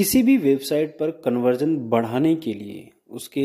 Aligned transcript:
किसी 0.00 0.22
भी 0.22 0.36
वेबसाइट 0.36 0.96
पर 0.98 1.10
कन्वर्जन 1.24 1.76
बढ़ाने 1.88 2.34
के 2.34 2.52
लिए 2.54 2.88
उसके 3.10 3.42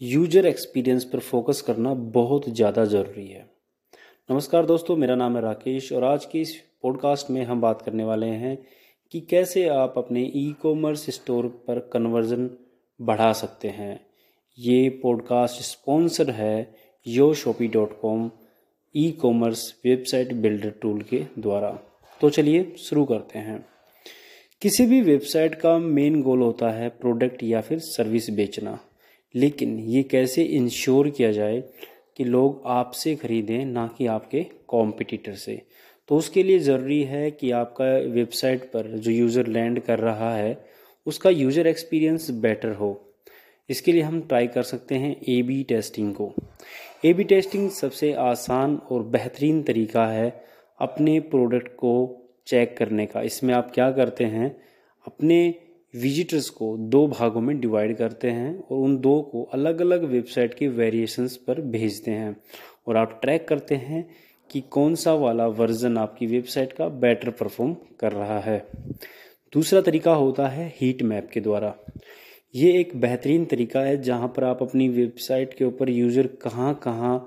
यूज़र 0.00 0.46
एक्सपीरियंस 0.46 1.04
पर 1.04 1.18
फोकस 1.18 1.60
करना 1.60 1.92
बहुत 2.14 2.48
ज़्यादा 2.48 2.84
ज़रूरी 2.84 3.26
है। 3.26 3.44
नमस्कार 4.28 4.66
दोस्तों, 4.66 4.96
मेरा 4.96 5.14
नाम 5.14 5.36
है 5.36 5.42
राकेश 5.42 5.92
और 5.92 6.04
आज 6.04 6.24
के 6.24 6.40
इस 6.40 6.54
पॉडकास्ट 6.82 7.30
में 7.30 7.42
हम 7.44 7.60
बात 7.60 7.82
करने 7.82 8.04
वाले 8.04 8.26
हैं 8.26 8.56
कि 9.14 9.20
कैसे 9.20 9.66
आप 9.68 9.94
अपने 9.96 10.24
ई 10.36 10.54
कॉमर्स 10.62 11.08
स्टोर 11.10 11.46
पर 11.68 11.78
कन्वर्जन 11.92 12.50
बढ़ा 13.00 13.32
सकते 13.32 13.68
हैं। 13.68 13.98
ये 14.58 14.88
पॉडकास्ट 15.02 15.62
स्पॉन्सर 15.62 16.30
है 16.30 16.74
Yo 17.06 17.32
Shopee 17.34 17.68
dot 17.68 17.98
com 18.00 18.30
e 18.94 19.10
commerce 19.12 19.64
website 19.84 20.32
builder 20.34 20.74
tool 20.82 21.00
के 21.02 21.22
द्वारा। 21.38 21.70
तो 22.20 22.30
चलिए 22.30 22.74
शुरू 22.78 23.04
करते 23.04 23.38
हैं। 23.38 23.64
किसी 24.62 24.86
भी 24.86 25.00
वेबसाइट 25.00 25.54
का 25.54 25.76
मेन 25.78 26.22
गोल 26.22 26.42
होता 26.42 26.70
है 26.70 26.88
प्रोडक्ट 26.90 27.42
या 27.42 27.60
फिर 27.60 27.78
सर्विस 27.78 28.28
बेचना। 28.30 28.78
लेकिन 29.34 29.78
ये 29.78 30.02
कैसे 30.02 30.42
इंश्योर 30.42 31.10
किया 31.10 31.30
जाए 31.32 31.62
कि 32.16 32.24
लोग 32.24 32.62
आपसे 32.66 33.14
खरीदें 33.16 33.64
ना 33.64 33.86
कि 33.98 34.06
आपके 34.06 34.44
कॉम्पिटिटर 34.68 35.34
से? 35.34 35.60
तो 36.08 36.16
उसके 36.16 36.42
लिए 36.42 36.58
ज़रूरी 36.58 37.02
है 37.02 37.30
कि 37.30 37.50
आपका 37.50 37.84
वेबसाइट 38.14 38.64
पर 38.64 38.88
जो 38.98 39.10
यूज़र 39.10 39.46
लैंड 39.46 39.80
कर 39.80 39.98
रहा 39.98 40.34
है, 40.36 40.58
उसका 41.06 41.30
यूज़र 41.30 41.66
एक्सपीरियंस 41.66 42.30
बेटर 42.30 42.72
हो। 42.72 43.14
इसके 43.70 43.92
लिए 43.92 44.02
हम 44.02 44.20
ट्राई 44.20 44.46
कर 44.46 44.62
सकते 44.62 44.94
हैं 44.94 45.16
ए 45.28 45.42
बी 45.42 45.62
टेस्टिंग 45.62 46.14
को। 46.14 46.32
ए 47.04 47.12
बी 47.12 47.24
टेस्टिंग 47.24 47.70
सबसे 47.70 48.12
आसान 48.12 48.80
और 48.90 49.02
बेहतरीन 49.02 49.62
तरीका 49.62 50.06
है 50.06 50.28
अपने 50.80 51.20
प्रोडक्ट 51.20 51.68
को 51.68 52.22
चेक 52.46 52.76
करने 52.76 53.06
का। 53.06 53.22
इसमें 53.22 53.54
आप 53.54 53.70
क्या 53.74 53.90
करते 53.92 54.24
हैं, 54.24 54.56
अपने 55.06 55.54
विजिटर्स 55.94 56.48
को 56.50 56.76
दो 56.78 57.06
भागों 57.08 57.40
में 57.40 57.58
डिवाइड 57.60 57.96
करते 57.96 58.30
हैं 58.30 58.58
और 58.60 58.78
उन 58.78 58.96
दो 58.98 59.20
को 59.22 59.42
अलग 59.54 59.80
अलग 59.80 60.04
वेबसाइट 60.04 60.54
के 60.54 60.68
वेरिएशंस 60.70 61.36
पर 61.38 61.60
भेजते 61.62 62.10
हैं। 62.10 62.36
और 62.86 62.96
आप 62.96 63.18
ट्रैक 63.22 63.46
करते 63.48 63.74
हैं 63.74 64.06
कि 64.50 64.60
कौन 64.70 64.94
सा 64.94 65.12
वाला 65.14 65.46
वर्जन 65.46 65.96
आपकी 65.98 66.26
वेबसाइट 66.26 66.72
का 66.72 66.88
बेटर 66.88 67.30
परफॉर्म 67.30 67.74
कर 68.00 68.12
रहा 68.12 68.38
है। 68.40 68.58
दूसरा 69.52 69.80
तरीका 69.80 70.14
होता 70.14 70.48
है 70.48 70.72
हीट 70.76 71.02
मैप 71.02 71.28
के 71.32 71.40
द्वारा। 71.40 71.74
ये 72.54 72.72
एक 72.72 72.94
बेहतरीन 72.96 73.44
तरीका 73.44 73.80
है 73.80 74.00
जहाँ 74.02 74.28
पर 74.28 74.44
आप 74.44 74.62
अपनी 74.62 74.88
वेबसाइट 74.88 75.54
के 75.54 75.64
ऊपर 75.64 75.90
यूज़र 75.90 76.26
कहाँ 76.42 76.74
कहाँ 76.82 77.18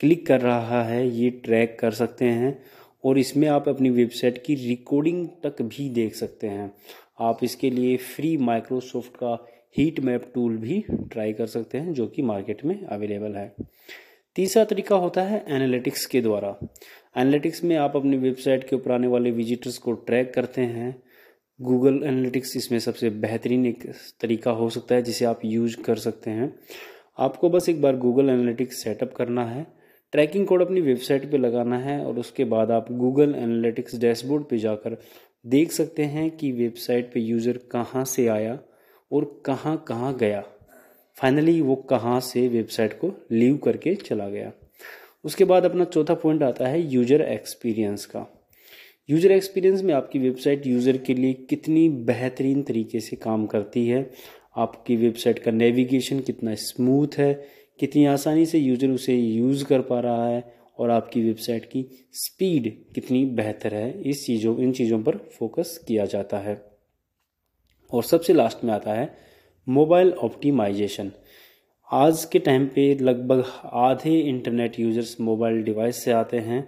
क्लिक 0.00 0.26
कर 0.26 0.40
रहा 0.40 0.82
है, 0.82 1.08
ये 1.08 1.30
ट्रैक 1.30 1.76
कर 1.80 1.90
सकते 1.92 2.24
हैं। 2.24 2.56
और 3.04 3.18
इसमें 3.18 3.48
आप 3.48 3.68
अपनी 3.68 3.90
वेबसाइट 3.90 4.42
की 4.44 4.54
रिकॉर्डिंग 4.54 5.28
तक 5.28 5.62
भी 5.62 5.90
देख 5.90 6.14
सकते 6.14 6.46
हैं। 6.46 6.74
आप 7.20 7.44
इसके 7.44 7.70
लिए 7.70 7.96
फ्री 7.96 8.36
माइक्रोसॉफ्ट 8.36 9.12
का 9.12 9.46
हीट 9.78 10.00
मैप 10.00 10.32
टूल 10.34 10.56
भी 10.56 10.84
ट्राई 10.90 11.32
कर 11.32 11.46
सकते 11.46 11.78
हैं, 11.78 11.92
जो 11.92 12.06
कि 12.06 12.22
मार्केट 12.22 12.64
में 12.64 12.84
अवेलेबल 12.84 13.34
है। 13.34 13.54
तीसरा 14.36 14.64
तरीका 14.64 14.96
होता 14.96 15.22
है 15.22 15.44
एनालिटिक्स 15.48 16.06
के 16.06 16.20
द्वारा। 16.20 16.58
एनालिटिक्स 17.16 17.64
में 17.64 17.76
आप 17.76 17.96
अपनी 17.96 18.16
वेबसाइट 18.16 18.68
के 18.68 18.76
ऊपर 18.76 18.92
आने 18.92 19.06
वाले 19.06 19.30
विजिटर्स 19.30 19.78
को 19.78 19.92
ट्रैक 19.92 20.34
करते 20.34 20.60
हैं। 20.60 21.02
गूगल 21.60 22.00
एनालिटिक्स 22.04 22.56
इसमें 22.56 22.78
सबसे 22.78 23.10
बेहतरीन 23.10 23.66
एक 23.66 23.92
तरीका 24.20 24.50
हो 24.50 24.70
सकता 24.70 24.94
है, 24.94 25.02
जिसे 25.02 25.24
आप 25.24 25.40
यूज़ 25.44 25.76
कर 25.82 25.96
सकते 25.96 26.30
हैं। 26.30 26.58
आपको 27.18 27.50
बस 27.50 27.68
एक 27.68 27.82
बार 27.82 27.96
गूगल 27.96 28.30
एनालिटिक्स 28.30 28.84
सेटअप 28.84 29.12
करना 29.12 29.44
है। 29.44 29.81
ट्रैकिंग 30.12 30.46
कोड 30.46 30.62
अपनी 30.62 30.80
वेबसाइट 30.80 31.30
पे 31.30 31.38
लगाना 31.38 31.76
है 31.78 31.98
और 32.04 32.18
उसके 32.18 32.44
बाद 32.44 32.70
आप 32.70 32.90
गूगल 32.92 33.34
एनालिटिक्स 33.34 33.94
डैशबोर्ड 33.98 34.44
पे 34.44 34.58
जाकर 34.58 34.96
देख 35.46 35.72
सकते 35.72 36.04
हैं 36.04 36.30
कि 36.30 36.50
वेबसाइट 36.52 37.12
पे 37.12 37.20
यूज़र 37.20 37.58
कहाँ 37.72 38.04
से 38.04 38.26
आया 38.28 38.58
और 39.10 39.24
कहाँ 39.46 39.76
कहाँ 39.88 40.14
गया। 40.16 40.42
फाइनली 41.16 41.60
वो 41.60 41.76
कहाँ 41.90 42.18
से 42.20 42.46
वेबसाइट 42.48 42.92
को 43.00 43.12
लीव 43.32 43.56
करके 43.56 43.94
चला 43.94 44.28
गया। 44.28 44.52
उसके 45.24 45.44
बाद 45.44 45.64
अपना 45.64 45.84
चौथा 45.84 46.14
पॉइंट 46.14 46.42
आता 46.42 46.68
है 46.68 46.80
यूज़र 46.92 47.22
एक्सपीरियंस 47.22 48.06
का। 48.06 48.26
यूज़र 49.08 49.32
एक्सपीरियंस 49.32 49.82
में 49.82 49.94
आपकी 49.94 50.18
वेबसाइट 50.18 50.66
यूज़र 50.66 50.96
के 50.96 51.14
लिए 51.14 51.32
कितनी 51.50 51.88
बेहतरीन 51.88 52.62
तरीके 52.62 53.00
से 53.00 53.16
काम 53.16 53.46
करती 53.46 53.86
है। 53.86 54.08
आपकी 54.56 54.96
वेबसाइट 54.96 55.38
का 55.38 55.50
नेविगेशन 55.50 56.20
कितना 56.20 56.54
स्मूथ 56.58 57.18
है। 57.18 57.32
कितनी 57.82 58.04
आसानी 58.06 58.44
से 58.46 58.58
यूज़र 58.58 58.90
उसे 58.90 59.14
यूज़ 59.14 59.64
कर 59.64 59.80
पा 59.82 59.98
रहा 60.00 60.26
है 60.26 60.42
और 60.78 60.90
आपकी 60.90 61.22
वेबसाइट 61.22 61.64
की 61.64 61.84
स्पीड 62.14 62.70
कितनी 62.94 63.24
बेहतर 63.26 63.74
है, 63.74 64.02
इस 64.02 64.24
चीज़ों, 64.26 64.56
इन 64.58 64.72
चीज़ों 64.72 65.02
पर 65.02 65.16
फोकस 65.38 65.76
किया 65.88 66.04
जाता 66.06 66.38
है। 66.38 66.54
और 67.92 68.02
सबसे 68.02 68.32
लास्ट 68.32 68.62
में 68.64 68.72
आता 68.72 68.92
है 68.92 69.08
मोबाइल 69.66 70.12
ऑप्टिमाइजेशन 70.20 71.10
आज 71.90 72.24
के 72.24 72.38
टाइम 72.38 72.66
पे 72.66 72.94
लगभग 72.94 73.44
आधे 73.64 74.18
इंटरनेट 74.20 74.78
यूज़र्स 74.80 75.16
मोबाइल 75.20 75.62
डिवाइस 75.62 76.04
से 76.04 76.12
आते 76.12 76.38
हैं, 76.40 76.62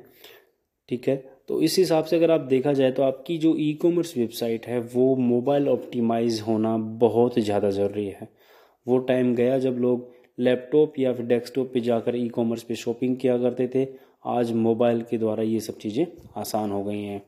ठीक 0.88 1.08
है? 1.08 1.16
तो 1.48 1.60
इस 1.60 1.78
हिसाब 1.78 2.04
से 2.04 2.16
अगर 2.16 2.30
आप 2.30 2.40
देखा 2.48 2.72
जाए 2.72 2.90
तो 2.90 3.02
आपकी 3.02 3.38
जो 3.38 3.54
ई 3.58 3.72
कॉमर्स 3.82 4.16
वेबसाइट 4.16 4.66
है, 4.66 4.80
वो 4.80 5.14
मोबाइल 5.16 5.68
ऑप्टिमाइज 5.68 6.40
होना 6.40 6.76
बहुत 6.76 7.38
ज़्यादा 7.38 7.70
ज़रूरी 7.70 8.06
है। 8.06 8.28
वो 8.86 8.98
टाइम 9.04 9.34
गया 9.34 9.58
जब 9.58 9.78
लोग 9.78 10.12
लैपटॉप 10.38 10.98
या 10.98 11.12
फिर 11.12 11.26
डेस्कटॉप 11.26 11.70
पे 11.74 11.80
जाकर 11.80 12.16
ई 12.16 12.28
कॉमर्स 12.28 12.62
पे 12.62 12.74
शॉपिंग 12.76 13.16
किया 13.16 13.36
करते 13.38 13.68
थे। 13.74 13.86
आज 14.26 14.52
मोबाइल 14.52 15.02
के 15.02 15.18
द्वारा 15.18 15.42
ये 15.42 15.60
सब 15.60 15.78
चीज़ें 15.78 16.06
आसान 16.36 16.70
हो 16.70 16.82
गई 16.84 17.02
हैं। 17.02 17.22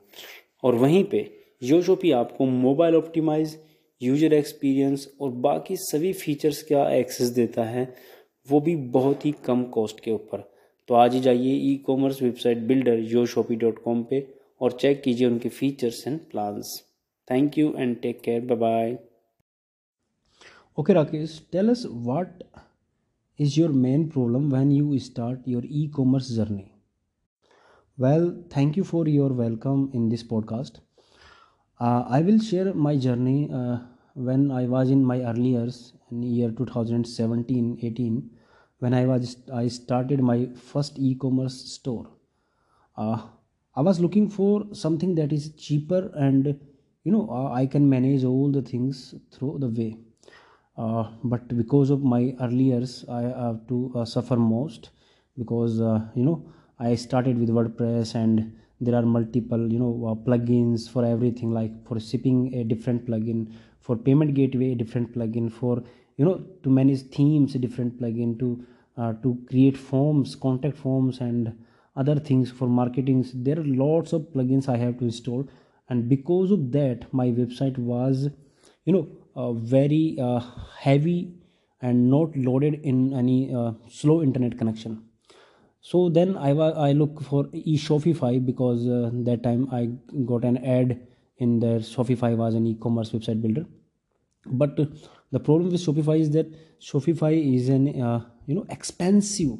और 0.63 0.75
वहीं 0.75 1.03
पे 1.03 1.29
यो 1.63 1.81
शॉपी 1.81 2.11
आपको 2.11 2.45
मोबाइल 2.45 2.95
ऑप्टिमाइज, 2.95 3.57
यूज़र 4.01 4.33
एक्सपीरियंस 4.33 5.07
और 5.21 5.31
बाकी 5.31 5.75
सभी 5.77 6.13
फीचर्स 6.15 6.61
का 6.63 6.89
एक्सेस 6.91 7.29
देता 7.29 7.63
है, 7.63 7.93
वो 8.47 8.59
भी 8.59 8.75
बहुत 8.75 9.25
ही 9.25 9.31
कम 9.45 9.63
कॉस्ट 9.71 9.99
के 9.99 10.11
ऊपर। 10.11 10.43
तो 10.89 10.95
आज 10.95 11.13
ही 11.13 11.19
जाइए 11.21 11.53
e 11.63 11.75
commerce 11.85 12.21
website 12.21 12.57
builder 12.67 12.99
Yo 13.13 13.25
Shopee 13.25 13.55
dot 13.55 13.83
com 13.83 14.03
पर 14.03 14.27
और 14.61 14.71
चेक 14.71 15.01
कीजिए 15.03 15.27
उनके 15.27 15.49
features 15.49 16.03
and 16.07 16.19
plans. 16.31 16.75
Thank 17.27 17.57
you 17.57 17.73
and 17.77 17.99
take 18.01 18.21
care 18.21 18.41
bye 18.41 18.57
bye 18.57 18.97
okay 20.77 20.93
Rakesh 20.93 21.41
tell 21.51 21.69
us 21.69 21.83
what 21.87 22.43
is 23.37 23.57
your 23.57 23.69
main 23.69 24.09
problem 24.09 24.49
when 24.49 24.71
you 24.71 24.99
start 24.99 25.47
your 25.47 25.61
e-commerce 25.65 26.29
journey. 26.29 26.73
Well 27.97 28.43
thank 28.49 28.77
you 28.77 28.83
for 28.83 29.07
your 29.07 29.29
welcome 29.33 29.89
in 29.93 30.09
this 30.09 30.23
podcast. 30.23 30.79
Uh, 31.79 32.03
i 32.17 32.21
will 32.21 32.39
share 32.39 32.73
my 32.73 32.95
journey 32.97 33.49
uh, 33.53 33.77
when 34.15 34.49
i 34.59 34.65
was 34.65 34.89
in 34.95 35.03
my 35.11 35.17
early 35.31 35.49
years 35.55 35.93
in 36.11 36.23
year 36.23 36.49
2017 36.51 37.77
18 37.81 38.15
when 38.79 38.93
i 38.93 39.05
was 39.05 39.35
i 39.53 39.67
started 39.67 40.21
my 40.21 40.47
first 40.55 40.97
e-commerce 40.97 41.57
store. 41.75 42.07
Uh, 42.97 43.21
i 43.75 43.81
was 43.81 43.99
looking 43.99 44.27
for 44.29 44.65
something 44.73 45.13
that 45.15 45.31
is 45.31 45.53
cheaper 45.67 46.11
and 46.15 46.47
you 47.03 47.11
know 47.11 47.27
uh, 47.29 47.51
i 47.51 47.65
can 47.65 47.87
manage 47.89 48.23
all 48.23 48.51
the 48.51 48.61
things 48.61 49.15
through 49.31 49.57
the 49.59 49.69
way 49.81 49.91
but 50.77 51.47
because 51.57 51.89
of 51.89 52.03
my 52.03 52.35
early 52.41 52.65
years 52.65 53.05
i 53.09 53.21
have 53.21 53.67
to 53.67 53.91
uh, 53.95 54.05
suffer 54.05 54.35
most 54.35 54.89
because 55.37 55.81
uh, 55.81 55.99
you 56.15 56.23
know 56.23 56.37
i 56.79 56.95
started 56.95 57.37
with 57.39 57.49
wordpress 57.49 58.15
and 58.15 58.53
there 58.79 58.95
are 58.95 59.01
multiple 59.01 59.71
you 59.73 59.79
know 59.79 59.93
uh, 60.09 60.15
plugins 60.27 60.89
for 60.89 61.03
everything 61.05 61.51
like 61.51 61.71
for 61.87 61.99
shipping 61.99 62.53
a 62.53 62.63
different 62.63 63.05
plugin 63.07 63.51
for 63.81 63.95
payment 63.95 64.33
gateway 64.33 64.71
a 64.73 64.75
different 64.75 65.11
plugin 65.13 65.51
for 65.51 65.83
you 66.17 66.25
know 66.25 66.37
to 66.63 66.69
manage 66.69 67.01
themes 67.17 67.55
a 67.55 67.59
different 67.59 67.99
plugin 67.99 68.37
to 68.39 68.65
uh, 68.97 69.13
to 69.23 69.37
create 69.49 69.77
forms 69.77 70.35
contact 70.35 70.77
forms 70.77 71.19
and 71.21 71.53
other 71.95 72.19
things 72.19 72.51
for 72.51 72.67
marketing 72.67 73.25
there 73.33 73.59
are 73.59 73.69
lots 73.85 74.13
of 74.13 74.21
plugins 74.33 74.69
i 74.69 74.77
have 74.77 74.97
to 74.99 75.05
install. 75.05 75.47
And 75.89 76.09
because 76.09 76.51
of 76.51 76.71
that 76.73 77.13
my 77.13 77.27
website 77.27 77.77
was 77.77 78.29
you 78.85 78.93
know 78.93 79.07
uh, 79.26 79.26
very 79.53 80.17
uh, 80.19 80.39
heavy 80.79 81.33
and 81.81 82.09
not 82.09 82.35
loaded 82.35 82.75
in 82.83 83.13
any 83.13 83.53
uh, 83.53 83.71
slow 83.87 84.21
internet 84.23 84.57
connection. 84.57 85.03
So 85.81 86.09
then 86.09 86.35
i 86.37 86.49
i 86.85 86.91
look 86.91 87.21
for 87.21 87.41
e-shopify 87.53 88.31
because 88.45 88.87
uh, 88.87 89.11
that 89.27 89.43
time 89.43 89.67
i 89.71 89.81
got 90.31 90.43
an 90.43 90.57
ad 90.77 90.95
in 91.37 91.59
there. 91.59 91.79
Shopify 91.79 92.35
was 92.35 92.55
an 92.55 92.65
e-commerce 92.65 93.11
website 93.11 93.41
builder. 93.41 93.65
But 94.45 94.75
the 95.31 95.39
problem 95.39 95.71
with 95.71 95.81
shopify 95.81 96.19
is 96.19 96.31
that 96.31 96.47
shopify 96.89 97.31
is 97.55 97.69
an 97.69 98.01
uh, 98.01 98.25
you 98.47 98.55
know 98.55 98.65
expensive 98.69 99.53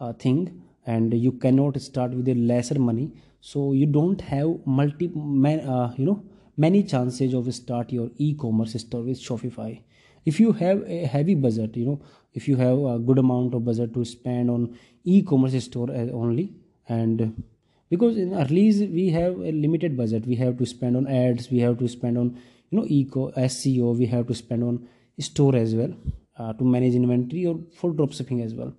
uh, 0.00 0.12
thing 0.14 0.62
and 0.84 1.14
you 1.14 1.32
cannot 1.46 1.80
start 1.80 2.10
with 2.10 2.28
a 2.28 2.34
lesser 2.34 2.78
money. 2.78 3.12
So 3.40 3.72
you 3.72 3.86
don't 3.86 4.20
have 4.20 4.66
multi 4.66 5.10
man, 5.14 5.60
you 5.96 6.06
know 6.06 6.22
many 6.56 6.82
chances 6.82 7.34
of 7.34 7.52
start 7.54 7.92
your 7.92 8.10
e-commerce 8.16 8.74
store 8.80 9.02
with 9.02 9.20
shopify. 9.20 9.80
If 10.24 10.38
you 10.38 10.52
have 10.52 10.82
a 10.86 11.06
heavy 11.06 11.34
budget 11.34 11.76
you 11.76 11.86
know 11.86 12.00
if 12.34 12.48
you 12.48 12.56
have 12.56 12.78
a 12.78 12.98
good 12.98 13.18
amount 13.18 13.54
of 13.54 13.64
budget 13.64 13.94
to 13.94 14.04
spend 14.04 14.50
on 14.50 14.78
e-commerce 15.04 15.64
store 15.64 15.90
only 15.90 16.52
and 16.88 17.42
because 17.90 18.16
in 18.16 18.34
early 18.34 18.86
we 18.86 19.10
have 19.10 19.34
a 19.38 19.52
limited 19.52 19.96
budget. 19.96 20.26
We 20.26 20.36
have 20.36 20.58
to 20.58 20.66
spend 20.66 20.96
on 20.96 21.06
ads 21.06 21.50
we 21.50 21.60
have 21.60 21.78
to 21.78 21.88
spend 21.88 22.18
on 22.18 22.38
you 22.70 22.78
know 22.78 22.86
eco 22.86 23.30
seo 23.32 23.96
we 23.96 24.06
have 24.06 24.26
to 24.28 24.34
spend 24.34 24.64
on 24.64 24.88
store 25.18 25.54
as 25.56 25.74
well 25.74 25.94
uh, 26.38 26.52
to 26.54 26.64
manage 26.64 26.94
inventory 26.94 27.46
or 27.46 27.58
for 27.74 27.92
dropshipping 27.92 28.44
as 28.44 28.54
well 28.54 28.72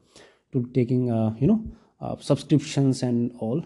to 0.52 0.68
taking 0.74 1.12
uh, 1.12 1.34
you 1.40 1.48
know 1.48 1.64
uh, 2.02 2.16
subscriptions 2.20 3.04
and 3.04 3.32
all. 3.40 3.64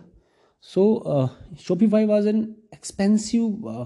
So 0.59 0.99
uh, 0.99 1.29
shopify 1.55 2.05
was 2.05 2.25
an 2.25 2.55
expensive 2.77 3.65
uh, 3.75 3.85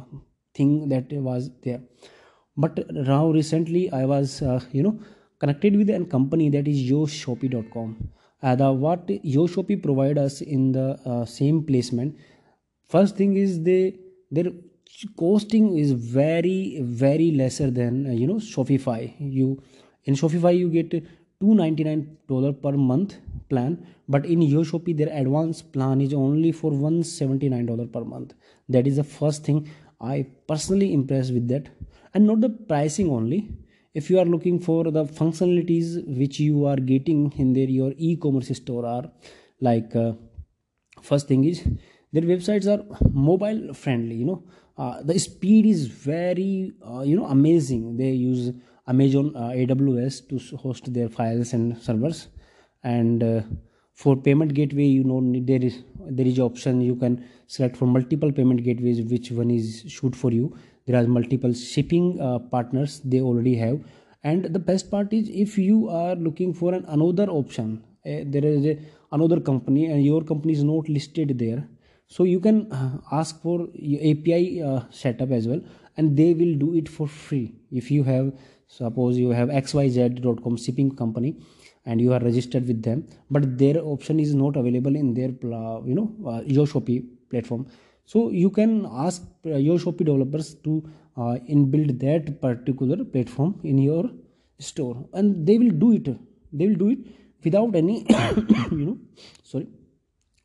thing 0.53 0.89
that 0.89 1.11
was 1.29 1.49
there. 1.63 1.81
But 2.57 2.79
now 2.91 3.31
recently 3.31 3.81
i 3.99 4.05
was 4.05 4.41
uh, 4.41 4.59
you 4.71 4.83
know 4.83 4.99
connected 5.39 5.75
with 5.81 5.89
a 5.89 5.99
company 6.15 6.49
that 6.55 6.67
is 6.67 6.79
yoshopee.com 6.89 8.09
uh, 8.43 8.55
the 8.55 8.71
what 8.71 9.09
yoshopee 9.35 9.77
provide 9.87 10.17
us 10.17 10.41
in 10.41 10.71
the 10.73 10.87
uh, 11.05 11.25
same 11.25 11.63
placement 11.63 12.17
first 12.95 13.15
thing 13.15 13.37
is 13.45 13.63
they 13.69 13.95
their 14.29 14.51
costing 15.17 15.77
is 15.77 15.91
very 15.91 16.81
very 16.81 17.31
lesser 17.31 17.69
than 17.71 18.07
uh, 18.07 18.11
you 18.11 18.27
know 18.27 18.35
shopify. 18.35 19.13
You 19.19 19.61
in 20.05 20.15
shopify 20.15 20.57
you 20.57 20.69
get 20.69 21.03
299 21.41 22.17
dollar 22.27 22.53
per 22.53 22.71
month 22.91 23.15
plan 23.49 23.77
but 24.07 24.25
in 24.25 24.41
yoshopee 24.41 24.93
their 24.93 25.11
advanced 25.21 25.71
plan 25.73 26.01
is 26.05 26.13
only 26.13 26.51
for 26.51 26.71
179 26.71 27.65
dollar 27.65 27.87
per 27.87 28.03
month. 28.03 28.33
That 28.69 28.87
is 28.87 28.97
the 28.97 29.03
first 29.03 29.43
thing 29.43 29.69
i 30.01 30.25
personally 30.47 30.93
impressed 30.93 31.33
with 31.33 31.47
that. 31.49 31.69
And 32.13 32.25
not 32.27 32.41
the 32.41 32.49
pricing 32.49 33.09
only. 33.09 33.49
If 33.93 34.09
you 34.09 34.19
are 34.19 34.25
looking 34.25 34.59
for 34.59 34.83
the 34.85 35.03
functionalities 35.05 35.89
which 36.17 36.39
you 36.39 36.65
are 36.65 36.77
getting 36.77 37.31
in 37.37 37.53
their 37.53 37.69
your 37.69 37.93
e-commerce 37.97 38.49
store 38.57 38.85
are 38.85 39.11
like 39.59 39.95
uh, 39.95 40.13
first 41.01 41.27
thing 41.27 41.43
is 41.43 41.61
their 42.13 42.23
websites 42.23 42.67
are 42.73 42.83
mobile 43.11 43.73
friendly 43.73 44.15
you 44.15 44.25
know. 44.25 44.43
Uh, 44.77 45.01
the 45.03 45.17
speed 45.19 45.65
is 45.65 45.85
very 45.87 46.73
uh, 46.85 47.01
you 47.01 47.15
know 47.15 47.25
amazing. 47.25 47.97
They 47.97 48.11
use 48.11 48.53
amazon 48.87 49.35
uh, 49.35 49.49
aws 49.49 50.27
to 50.27 50.57
host 50.57 50.93
their 50.93 51.09
files 51.09 51.53
and 51.53 51.77
servers. 51.77 52.27
And 52.83 53.23
uh, 53.23 53.41
for 53.93 54.15
payment 54.15 54.53
gateway 54.53 54.85
you 54.85 55.03
know 55.03 55.21
there 55.45 55.63
is 55.63 55.83
there 56.09 56.25
is 56.25 56.39
option 56.39 56.81
you 56.81 56.95
can 56.95 57.23
select 57.47 57.77
from 57.77 57.89
multiple 57.89 58.31
payment 58.31 58.63
gateways 58.63 59.01
which 59.01 59.31
one 59.31 59.51
is 59.51 59.83
shoot 59.87 60.15
for 60.15 60.31
you. 60.31 60.55
There 60.87 61.01
are 61.01 61.07
multiple 61.07 61.53
shipping 61.53 62.19
uh, 62.19 62.39
partners 62.39 63.01
they 63.05 63.21
already 63.21 63.55
have. 63.57 63.83
And 64.23 64.45
the 64.45 64.59
best 64.59 64.89
part 64.89 65.13
is 65.13 65.29
if 65.29 65.57
you 65.57 65.89
are 65.89 66.15
looking 66.15 66.53
for 66.53 66.73
an 66.73 66.85
another 66.87 67.29
option 67.29 67.83
uh, 68.05 68.23
there 68.25 68.45
is 68.45 68.65
a, 68.65 68.79
another 69.11 69.39
company 69.39 69.85
and 69.85 70.03
your 70.03 70.23
company 70.23 70.53
is 70.53 70.63
not 70.63 70.89
listed 70.89 71.37
there. 71.37 71.67
So 72.07 72.23
you 72.23 72.39
can 72.41 72.67
ask 73.11 73.41
for 73.41 73.67
api 74.11 74.61
uh, 74.61 74.81
setup 74.89 75.31
as 75.31 75.47
well 75.47 75.61
and 75.97 76.17
they 76.17 76.33
will 76.33 76.55
do 76.55 76.73
it 76.75 76.89
for 76.89 77.07
free. 77.07 77.53
If 77.71 77.91
you 77.91 78.03
have 78.03 78.33
suppose 78.67 79.17
you 79.17 79.29
have 79.29 79.49
xyz.com 79.49 80.57
shipping 80.57 80.95
company 80.95 81.35
and 81.85 81.99
you 81.99 82.13
are 82.13 82.19
registered 82.19 82.65
with 82.67 82.81
them 82.81 83.05
but 83.29 83.57
their 83.57 83.77
option 83.83 84.19
is 84.19 84.33
not 84.33 84.55
available 84.55 84.95
in 84.95 85.13
their 85.13 85.31
you 85.89 85.95
know 85.99 86.11
uh, 86.27 86.41
yoshopee 86.45 87.01
platform. 87.29 87.67
So 88.05 88.29
you 88.29 88.49
can 88.49 88.85
ask 88.85 89.23
uh, 89.45 89.55
yoshopee 89.55 90.03
developers 90.03 90.55
to 90.65 90.89
uh, 91.17 91.35
inbuild 91.49 91.99
that 91.99 92.41
particular 92.41 93.03
platform 93.03 93.59
in 93.63 93.77
your 93.77 94.09
store 94.59 95.05
and 95.13 95.45
they 95.45 95.57
will 95.57 95.71
do 95.71 95.93
it. 95.93 96.07
They 96.53 96.67
will 96.67 96.75
do 96.75 96.89
it 96.89 96.99
without 97.43 97.75
any 97.75 98.05
you 98.71 98.85
know 98.85 98.97
sorry 99.43 99.67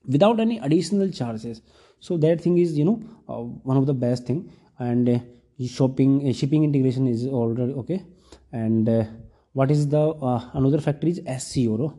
without 0.06 0.40
any 0.40 0.58
additional 0.58 1.10
charges. 1.10 1.62
So 2.00 2.16
that 2.18 2.40
thing 2.40 2.58
is 2.58 2.76
you 2.78 2.84
know 2.84 3.02
uh, 3.28 3.42
one 3.70 3.76
of 3.76 3.86
the 3.86 3.94
best 3.94 4.26
thing. 4.26 4.50
And 4.78 5.08
uh, 5.08 5.18
shopping 5.64 6.28
uh, 6.28 6.32
shipping 6.32 6.64
integration 6.64 7.06
is 7.06 7.26
already 7.26 7.72
okay. 7.72 8.04
And 8.52 8.88
uh, 8.88 9.04
what 9.52 9.70
is 9.70 9.88
the 9.88 10.02
another 10.54 10.80
factor 10.80 11.06
is 11.06 11.20
seo 11.20 11.94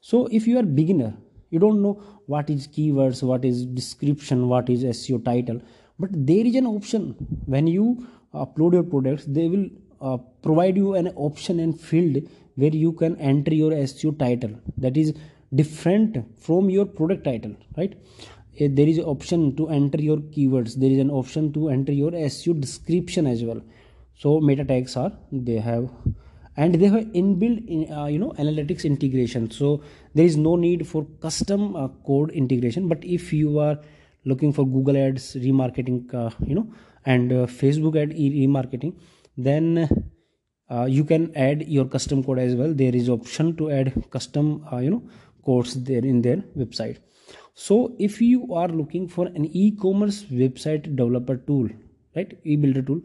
so 0.00 0.26
if 0.38 0.46
you 0.46 0.58
are 0.58 0.62
beginner 0.62 1.14
you 1.50 1.58
don't 1.58 1.82
know 1.82 1.92
what 2.26 2.48
is 2.48 2.66
keywords 2.66 3.22
what 3.22 3.44
is 3.44 3.66
description 3.66 4.48
what 4.48 4.70
is 4.74 4.84
seo 5.00 5.22
title 5.24 5.60
but 5.98 6.10
there 6.12 6.46
is 6.46 6.54
an 6.56 6.66
option. 6.66 7.14
When 7.46 7.66
you 7.66 8.06
upload 8.34 8.72
your 8.72 8.82
products 8.82 9.24
they 9.26 9.48
will 9.48 9.66
uh, 10.00 10.16
provide 10.42 10.76
you 10.76 10.94
an 10.94 11.08
option 11.08 11.60
and 11.60 11.78
field 11.78 12.16
where 12.56 12.74
you 12.84 12.92
can 12.92 13.16
enter 13.16 13.54
your 13.54 13.72
seo 13.72 14.18
title. 14.18 14.52
That 14.78 14.96
is 14.96 15.14
different 15.54 16.16
from 16.40 16.70
your 16.70 16.86
product 16.86 17.24
title 17.24 17.54
right? 17.76 17.94
uh, 18.40 18.41
there 18.58 18.86
is 18.86 18.98
an 18.98 19.04
option 19.04 19.56
to 19.56 19.68
enter 19.68 20.00
your 20.00 20.18
keywords. 20.18 20.74
There 20.74 20.90
is 20.90 20.98
an 20.98 21.10
option 21.10 21.52
to 21.54 21.68
enter 21.68 21.92
your 21.92 22.10
seo 22.10 22.58
description 22.60 23.26
as 23.26 23.42
well. 23.42 23.60
So 24.14 24.40
meta 24.40 24.64
tags 24.64 24.96
are 24.96 25.12
they 25.30 25.58
have 25.58 25.88
and 26.56 26.74
they 26.74 26.86
have 26.86 27.04
inbuilt 27.06 27.66
in, 27.66 27.90
uh, 27.90 28.06
you 28.06 28.18
know 28.18 28.32
analytics 28.38 28.84
integration. 28.84 29.50
So 29.50 29.82
there 30.14 30.26
is 30.26 30.36
no 30.36 30.56
need 30.56 30.86
for 30.86 31.06
custom 31.20 31.74
uh, 31.76 31.88
code 32.06 32.30
integration. 32.30 32.88
But 32.88 33.04
if 33.04 33.32
you 33.32 33.58
are 33.58 33.78
looking 34.24 34.52
for 34.52 34.64
google 34.64 34.96
ads 34.96 35.34
remarketing 35.34 36.12
uh, 36.14 36.30
you 36.46 36.54
know 36.54 36.72
and 37.04 37.32
uh, 37.32 37.46
facebook 37.46 38.00
ad 38.00 38.10
remarketing 38.10 38.94
then 39.36 39.88
uh, 40.70 40.84
you 40.84 41.04
can 41.04 41.34
add 41.36 41.66
your 41.66 41.84
custom 41.84 42.22
code 42.22 42.38
as 42.38 42.54
well. 42.54 42.72
There 42.72 42.94
is 42.94 43.08
option 43.08 43.56
to 43.56 43.70
add 43.70 44.10
custom 44.10 44.64
uh, 44.72 44.78
you 44.78 44.90
know 44.90 45.02
codes 45.44 45.74
there 45.82 46.04
in 46.04 46.22
their 46.22 46.36
website 46.56 46.98
so 47.54 47.94
if 47.98 48.20
you 48.20 48.52
are 48.54 48.68
looking 48.68 49.08
for 49.08 49.26
an 49.26 49.44
e-commerce 49.46 50.22
website 50.24 50.94
developer 50.96 51.36
tool 51.36 51.68
right 52.16 52.38
e-builder 52.44 52.82
tool 52.82 53.00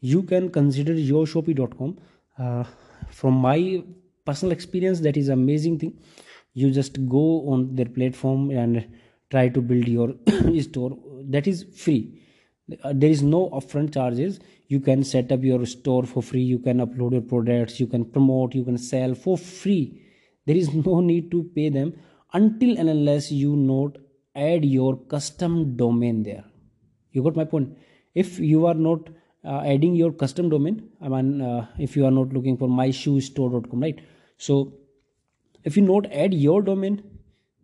you 0.00 0.22
can 0.22 0.48
consider 0.48 0.92
yoshopee.com 0.94 1.96
uh, 2.38 2.64
from 3.10 3.34
my 3.34 3.82
personal 4.28 4.52
experience 4.52 5.00
that 5.00 5.16
is 5.16 5.28
amazing 5.28 5.78
thing. 5.78 5.94
You 6.54 6.70
just 6.70 7.08
go 7.08 7.26
on 7.52 7.74
their 7.74 7.86
platform 7.86 8.50
and 8.50 8.86
try 9.30 9.48
to 9.48 9.60
build 9.60 9.88
your 9.88 10.14
store. 10.60 10.96
That 11.24 11.46
is 11.46 11.64
free. 11.76 12.22
Uh, 12.82 12.92
there 12.94 13.10
is 13.10 13.22
no 13.22 13.48
upfront 13.50 13.94
charges. 13.94 14.40
You 14.68 14.80
can 14.80 15.04
set 15.04 15.32
up 15.32 15.42
your 15.42 15.64
store 15.66 16.04
for 16.04 16.22
free. 16.22 16.42
You 16.42 16.58
can 16.58 16.78
upload 16.78 17.12
your 17.12 17.22
products. 17.22 17.80
You 17.80 17.86
can 17.86 18.04
promote. 18.04 18.54
You 18.54 18.64
can 18.64 18.78
sell 18.78 19.14
for 19.14 19.38
free. 19.38 20.02
There 20.46 20.56
is 20.56 20.72
no 20.86 21.00
need 21.00 21.30
to 21.30 21.44
pay 21.54 21.68
them 21.70 21.94
until 22.32 22.78
and 22.78 22.88
unless 22.88 23.30
you 23.32 23.56
not 23.56 23.96
add 24.34 24.64
your 24.64 24.96
custom 24.96 25.76
domain 25.76 26.22
there. 26.22 26.44
You 27.12 27.22
got 27.22 27.36
my 27.36 27.44
point? 27.44 27.76
If 28.14 28.38
you 28.38 28.66
are 28.66 28.74
not 28.74 29.08
uh, 29.44 29.62
adding 29.64 29.94
your 29.94 30.12
custom 30.12 30.48
domain 30.48 30.76
i 31.00 31.08
mean 31.08 31.40
uh, 31.40 31.66
if 31.78 31.96
you 31.96 32.04
are 32.04 32.10
not 32.10 32.32
looking 32.32 32.56
for 32.56 32.68
myshoestore.com 32.68 33.80
right? 33.80 34.00
So 34.36 34.74
if 35.64 35.76
you 35.76 35.82
not 35.82 36.06
add 36.12 36.34
your 36.34 36.62
domain 36.62 37.02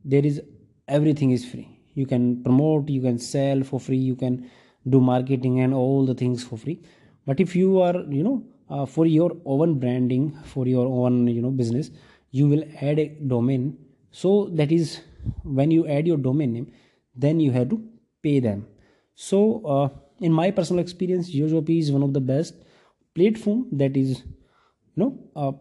there 0.05 0.25
is 0.25 0.41
everything 0.89 1.31
is 1.31 1.45
free. 1.45 1.69
You 1.95 2.07
can 2.07 2.43
promote 2.43 2.89
you 2.89 3.01
can 3.01 3.19
sell 3.19 3.63
for 3.63 3.81
free 3.81 3.99
you 3.99 4.17
can 4.17 4.51
do 4.89 5.01
marketing 5.01 5.61
and 5.61 5.73
all 5.75 6.05
the 6.05 6.15
things 6.15 6.45
for 6.45 6.59
free. 6.59 6.83
But 7.27 7.41
if 7.41 7.57
you 7.57 7.81
are 7.81 7.97
you 8.09 8.23
know 8.23 8.45
uh, 8.71 8.87
for 8.87 9.07
your 9.07 9.37
own 9.45 9.79
branding 9.79 10.37
for 10.45 10.67
your 10.67 10.87
own 10.87 11.27
you 11.27 11.43
know 11.43 11.51
business 11.51 11.91
you 12.31 12.49
will 12.49 12.65
add 12.81 12.99
a 12.99 13.09
domain 13.35 13.77
so 14.21 14.31
that 14.61 14.71
is 14.73 15.01
when 15.43 15.71
you 15.71 15.87
add 15.97 16.07
your 16.07 16.17
domain 16.27 16.53
name 16.57 16.67
then 17.17 17.41
you 17.41 17.51
have 17.53 17.69
to 17.71 17.83
pay 18.23 18.41
them. 18.41 18.67
So 19.15 19.65
uh, 19.65 19.89
in 20.21 20.33
my 20.33 20.51
personal 20.51 20.83
experience 20.83 21.31
yoshopee 21.35 21.79
is 21.79 21.93
one 21.93 22.03
of 22.03 22.13
the 22.13 22.21
best 22.21 22.55
platform 23.15 23.67
that 23.73 23.97
is 23.97 24.23
you 24.95 25.03
know 25.03 25.19
uh, 25.37 25.53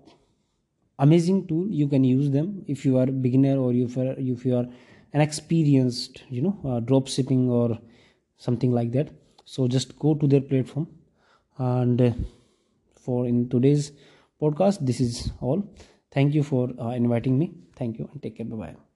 amazing 1.00 1.48
tool. 1.48 1.68
You 1.70 1.88
can 1.88 2.04
use 2.04 2.30
them 2.30 2.64
if 2.68 2.86
you 2.86 2.98
are 2.98 3.06
beginner 3.08 3.58
or 3.58 3.74
if 3.74 3.96
you 3.96 4.02
are, 4.04 4.16
if 4.18 4.46
you 4.46 4.56
are 4.58 4.68
an 5.14 5.22
experienced 5.22 6.24
you 6.30 6.42
know 6.42 6.58
uh, 6.66 6.80
drop 6.80 7.08
shipping 7.08 7.50
or 7.50 7.80
something 8.38 8.72
like 8.72 8.92
that. 8.94 9.10
So 9.46 9.68
just 9.68 9.98
go 10.00 10.16
to 10.16 10.28
their 10.28 10.42
platform. 10.42 10.88
And 11.58 12.02
uh, 12.02 12.12
for 12.96 13.26
in 13.28 13.50
today's 13.50 13.92
podcast 14.42 14.86
this 14.86 15.00
is 15.00 15.32
all. 15.42 15.64
Thank 16.12 16.34
you 16.36 16.44
for 16.44 16.70
uh, 16.80 16.90
inviting 16.90 17.40
me 17.40 17.54
thank 17.76 18.00
you 18.00 18.10
and 18.12 18.22
take 18.22 18.38
care. 18.38 18.46
Bye 18.46 18.56
bye 18.58 18.93